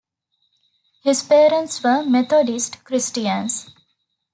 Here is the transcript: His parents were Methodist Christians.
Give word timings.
His 1.03 1.21
parents 1.21 1.83
were 1.83 2.03
Methodist 2.03 2.83
Christians. 2.83 3.69